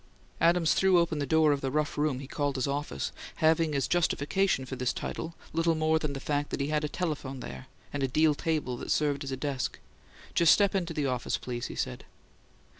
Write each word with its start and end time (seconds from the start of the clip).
Adams 0.39 0.73
threw 0.73 0.97
open 0.97 1.19
the 1.19 1.27
door 1.27 1.51
of 1.51 1.61
the 1.61 1.69
rough 1.69 1.95
room 1.95 2.17
he 2.17 2.25
called 2.25 2.55
his 2.55 2.65
office, 2.65 3.11
having 3.35 3.75
as 3.75 3.87
justification 3.87 4.65
for 4.65 4.75
this 4.75 4.91
title 4.93 5.35
little 5.53 5.75
more 5.75 5.99
than 5.99 6.13
the 6.13 6.19
fact 6.19 6.49
that 6.49 6.59
he 6.59 6.69
had 6.69 6.83
a 6.83 6.89
telephone 6.89 7.39
there 7.39 7.67
and 7.93 8.01
a 8.01 8.07
deal 8.07 8.33
table 8.33 8.75
that 8.77 8.89
served 8.89 9.23
as 9.23 9.31
a 9.31 9.37
desk. 9.37 9.77
"Just 10.33 10.53
step 10.53 10.73
into 10.73 10.91
the 10.95 11.05
office, 11.05 11.37
please," 11.37 11.67
he 11.67 11.75
said. 11.75 12.03